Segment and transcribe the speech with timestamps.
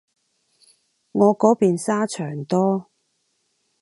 [1.11, 2.89] 我嗰邊沙場多